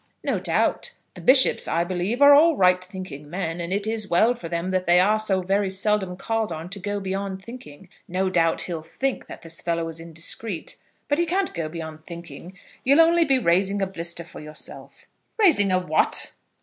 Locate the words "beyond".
6.99-7.43, 11.69-12.03